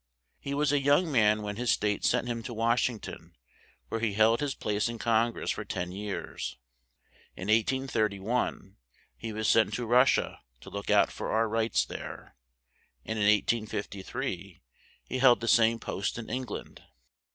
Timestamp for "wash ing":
2.55-2.99